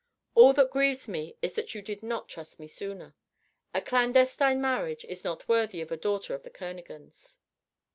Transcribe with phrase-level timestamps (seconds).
[0.33, 3.13] All that grieves me is that you did not trust me sooner.
[3.71, 7.37] A clandestine marriage is not worthy of a daughter of the Kernogans."